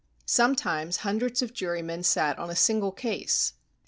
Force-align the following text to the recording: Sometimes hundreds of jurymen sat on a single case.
Sometimes 0.25 0.97
hundreds 1.05 1.43
of 1.43 1.53
jurymen 1.53 2.01
sat 2.01 2.39
on 2.39 2.49
a 2.49 2.55
single 2.55 2.91
case. 2.91 3.53